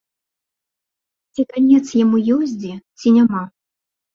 Ці 1.33 1.45
канец 1.53 1.83
яму 2.03 2.17
ёсць 2.37 2.59
дзе, 2.65 2.73
ці 3.03 3.07
няма? 3.19 3.43